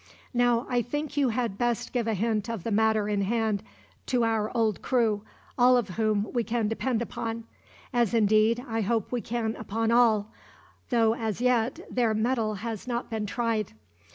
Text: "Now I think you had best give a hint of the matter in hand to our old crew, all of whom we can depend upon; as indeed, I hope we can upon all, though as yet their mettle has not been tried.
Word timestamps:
"Now 0.33 0.65
I 0.67 0.81
think 0.81 1.15
you 1.15 1.29
had 1.29 1.59
best 1.59 1.93
give 1.93 2.07
a 2.07 2.15
hint 2.15 2.49
of 2.49 2.63
the 2.63 2.71
matter 2.71 3.07
in 3.07 3.21
hand 3.21 3.61
to 4.07 4.23
our 4.23 4.49
old 4.57 4.81
crew, 4.81 5.21
all 5.59 5.77
of 5.77 5.89
whom 5.89 6.33
we 6.33 6.43
can 6.43 6.67
depend 6.67 7.03
upon; 7.03 7.43
as 7.93 8.15
indeed, 8.15 8.65
I 8.67 8.81
hope 8.81 9.11
we 9.11 9.21
can 9.21 9.55
upon 9.57 9.91
all, 9.91 10.31
though 10.89 11.13
as 11.13 11.39
yet 11.39 11.81
their 11.87 12.15
mettle 12.15 12.55
has 12.65 12.87
not 12.87 13.11
been 13.11 13.27
tried. 13.27 13.73